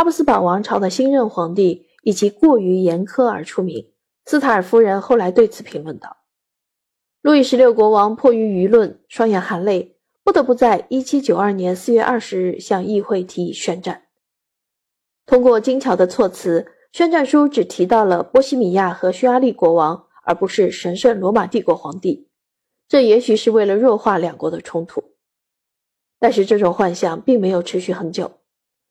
[0.00, 3.92] 哈布斯堡王朝的新任皇帝以其过于严苛而出名。
[4.24, 6.16] 斯塔尔夫人后来对此评论道
[7.20, 14.04] ：“路易十六国王迫于舆论，双眼含泪，不得不在1792年4月20日向议会提议宣战。
[15.26, 22.30] 通过精巧的措辞，宣战书只提到了波西米亚和匈牙利国王，而不是神圣罗马帝国皇帝。
[22.88, 25.12] 这也许是为了弱化两国的冲突。
[26.18, 28.39] 但是这种幻象并没有持续很久，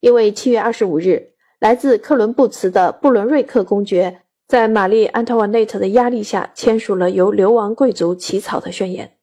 [0.00, 9.16] 因为7月25日，来自克伦布茨的布伦瑞克公爵。”在玛丽·安托瓦内特的压力下，签署了由流亡贵族起草的宣言。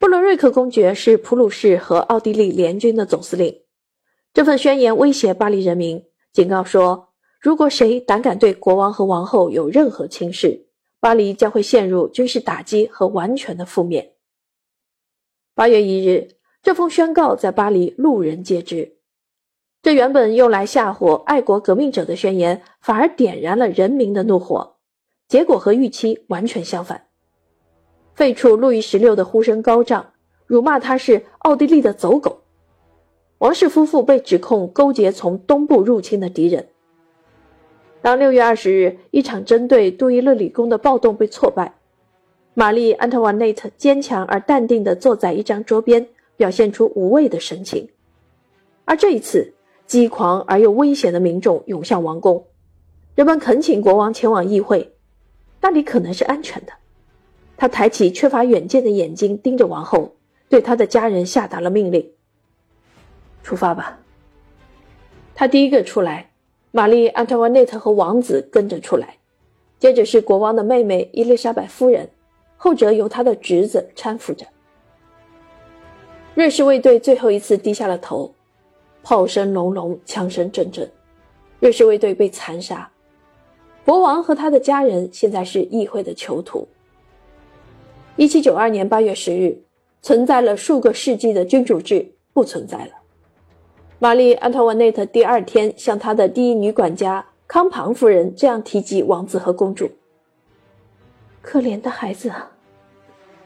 [0.00, 3.62] 布伦瑞克公爵是普鲁士和奥地利联军的总司令。
[4.34, 10.66] 这份宣言威胁巴黎人民，警告说，如果谁胆敢对国王和王后有任何轻视，
[10.98, 14.16] 巴黎将会陷入军事打击和完全的覆灭。
[15.54, 16.30] 八月一日，
[16.64, 18.95] 这封宣告在巴黎路人皆知。
[19.86, 24.78] 这原本用来吓唬爱国革命者的宣言，反而点燃了人民的怒火，
[25.28, 27.04] 结果和预期完全相反。
[28.12, 32.40] 废除路易十六的呼声高涨，辱骂他是奥地利的走狗。
[33.38, 36.66] 王室夫妇被指控勾结从东部入侵的敌人。
[38.02, 41.72] 当六月二十日一场针对杜伊勒里宫的暴动被挫败，
[42.54, 47.88] 玛丽·安特瓦内特坚强而淡定地坐在一张桌边，表现出无畏的神情。
[48.84, 49.52] 而这一次。
[49.86, 52.46] 激狂而又危险的民众涌向王宫，
[53.14, 54.96] 人们恳请国王前往议会，
[55.60, 56.72] 那里可能是安全的。
[57.56, 60.16] 他抬起缺乏远见的眼睛盯着王后，
[60.48, 62.12] 对他的家人下达了命令
[63.42, 64.00] ：“出发吧。”
[65.34, 66.30] 他第一个出来，
[66.72, 69.18] 玛丽·安特瓦内特和王子跟着出来，
[69.78, 72.10] 接着是国王的妹妹伊丽莎白夫人，
[72.56, 74.46] 后者由他的侄子搀扶着。
[76.34, 78.35] 瑞士卫队最后一次低下了头。
[79.08, 80.90] 炮声隆隆，枪声阵阵，
[81.60, 82.90] 瑞士卫队被残杀。
[83.84, 86.66] 国王和他的家人现在是议会的囚徒。
[88.16, 89.62] 一七九二年八月十日，
[90.02, 92.90] 存在了数个世纪的君主制不存在了。
[94.00, 99.88] 玛丽·安托瓦内特第二天向她的第一女管家康庞夫人这样提及王子和公主
[101.40, 102.50] ：“可怜的孩子啊，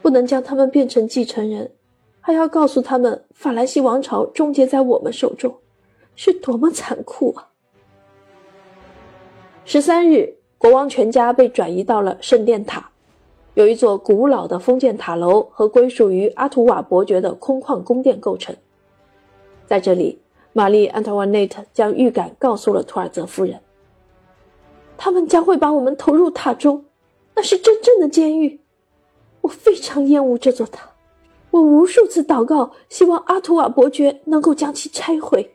[0.01, 1.69] 不能将他们变成继承人。”
[2.23, 5.53] 还要告诉他们，法兰西王朝终结在我们手中，
[6.15, 7.49] 是多么残酷啊！
[9.65, 12.91] 十三日，国王全家被转移到了圣殿塔，
[13.55, 18.55] 有一座古老的封建塔楼和归属于阿图瓦伯爵的空旷宫殿构成。
[19.65, 20.21] 在这里，
[20.53, 23.59] 玛丽·安特瓦内特将预感告诉了图尔泽夫人：
[24.95, 26.85] 他们将会把我们投入塔中，
[27.33, 28.59] 那是真正的监狱。
[29.41, 30.90] 我非常厌恶这座塔。
[31.51, 35.51] 我无数次祷告，希望阿图瓦伯爵能够将其拆毁。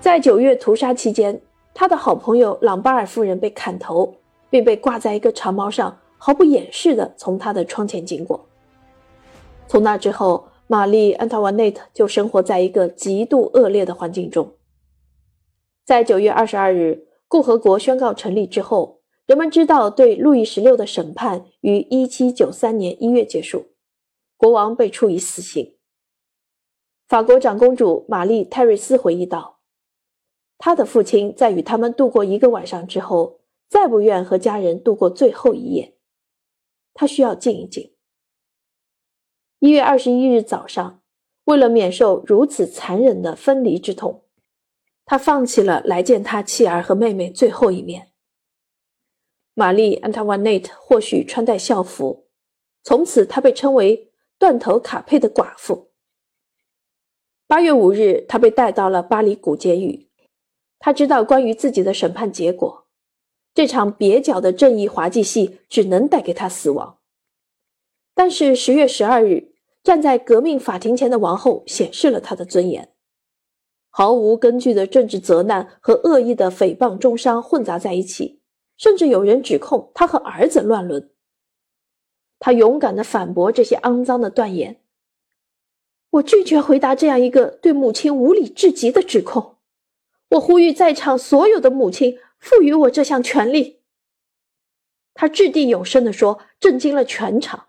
[0.00, 1.40] 在九月屠杀期间，
[1.72, 4.14] 他的好朋友朗巴尔夫人被砍头，
[4.50, 8.46] 并被挂在一个长矛上，毫不掩饰的从他的窗前经过。
[9.66, 14.52] 从那之后，玛丽·安塔瓦内特就生活在一个极度恶劣的环境中。
[15.86, 18.97] 在九月二十二日，共和国宣告成立之后。
[19.28, 23.74] 人们知道，对路易十六的审判于一七九三年一月结束，
[24.38, 25.76] 国王被处以死刑。
[27.06, 29.60] 法国长公主玛丽·泰瑞斯回忆道
[30.56, 35.98] ：“她的父亲在与他们度过一个晚上之后，再不愿和家人度过最后一夜。
[36.94, 37.92] 他需要静一静。”
[39.60, 41.02] 一月二十一日早上，
[41.44, 44.24] 为了免受如此残忍的分离之痛，
[45.04, 48.07] 他放弃了来见他妻儿和妹妹最后一面。
[49.58, 52.28] 玛丽·安塔瓦内特或许穿戴校服，
[52.84, 55.90] 从此她被称为“断头卡佩的寡妇”。
[57.48, 60.10] 八月五日，她被带到了巴黎古监狱。
[60.78, 62.86] 她知道关于自己的审判结果，
[63.52, 67.00] 这场蹩脚的正义滑稽戏只能带给她死亡。
[68.14, 72.92] 但是十月十二日，站在革命法庭前的王后显示了她的尊严。
[73.90, 78.37] 毫无根据的政治责难和恶意的诽谤中伤混杂在一起。
[78.78, 81.10] 甚至有人指控他和儿子乱伦。
[82.38, 84.80] 他勇敢地反驳这些肮脏的断言。
[86.10, 89.56] 我拒绝回答这样一个对母亲无理至极的指控。
[90.30, 93.82] 我呼吁在场所有的母亲赋予我这项权利。
[95.14, 97.66] 他掷地有声地说，震惊了全场。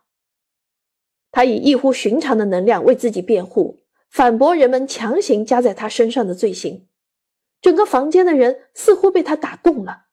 [1.31, 3.79] 他以异乎寻常的能量为自己辩护，
[4.09, 6.87] 反驳人们强行加在他身上的罪行。
[7.61, 10.08] 整个房间的人似乎被他打动了。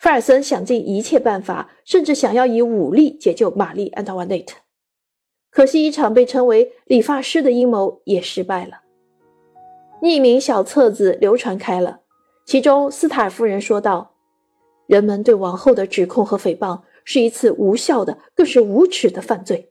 [0.00, 4.56] 菲尔森想尽一切办法，甚至想要以武力解救玛丽·安特瓦内特，
[5.50, 8.80] 可惜一场被称为“理发师”的阴谋也失败了。
[10.00, 12.00] 匿名小册子流传开了，
[12.46, 14.14] 其中斯塔尔夫人说道
[14.88, 19.70] ：“人们对王后的指控和诽谤是一次无效的，更是无耻的犯罪。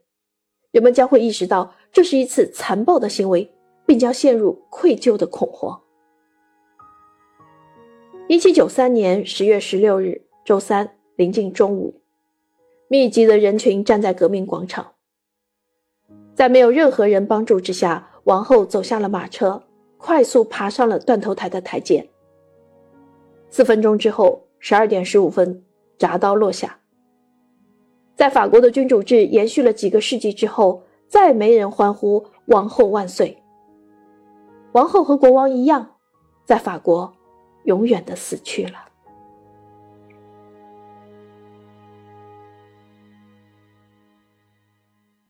[0.70, 3.52] 人们将会意识到这是一次残暴的行为，
[3.88, 5.82] 并将陷入愧疚的恐慌。”
[8.30, 12.00] 一七九三年十月十六日，周三临近中午，
[12.88, 14.92] 密集的人群站在革命广场。
[16.36, 19.64] 在没有任何人帮助之下，王后走下了马车，
[19.98, 22.08] 快速爬上了断头台的台阶。
[23.50, 25.64] 四分钟之后，十二点十五分，
[25.98, 26.78] 铡刀落下。
[28.16, 33.42] 在法国的君主制延续了几个世纪之后，再没人欢呼“王后万岁”。
[34.74, 35.96] 王后和国王一样，
[36.46, 37.12] 在法国
[37.70, 38.89] 永远的死去了。